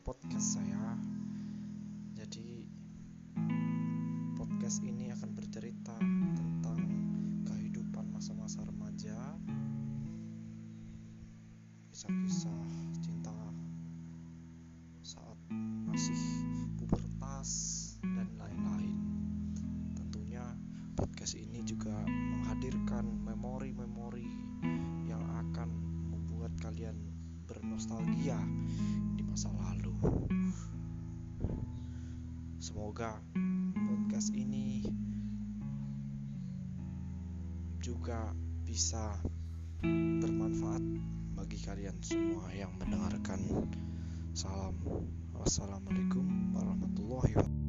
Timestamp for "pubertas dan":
16.80-18.32